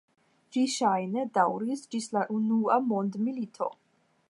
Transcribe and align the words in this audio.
Ĝi 0.55 0.61
ŝajne 0.75 1.25
daŭris 1.35 1.85
ĝis 1.95 2.09
la 2.17 2.25
unua 2.39 2.81
mondmilito. 2.93 3.71